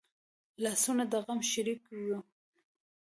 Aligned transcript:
لاسونه 0.63 1.03
د 1.11 1.13
غم 1.25 1.39
شریکه 1.51 1.91
وي 2.03 2.17